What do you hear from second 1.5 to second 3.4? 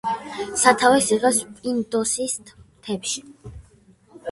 პინდოსის მთებში.